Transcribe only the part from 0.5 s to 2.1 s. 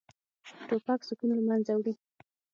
توپک سکون له منځه وړي.